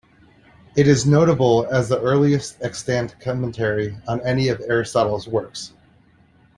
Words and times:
It 0.75 0.87
is 0.87 1.05
notable 1.05 1.67
as 1.71 1.87
the 1.87 2.01
earliest 2.01 2.57
extant 2.63 3.19
commentary 3.19 3.95
on 4.07 4.19
any 4.25 4.47
of 4.47 4.59
Aristotle's 4.61 5.27
works. 5.27 5.73